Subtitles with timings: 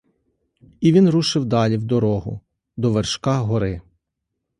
[0.79, 2.41] І він рушив далі в дорогу,
[2.77, 3.81] до вершка гори.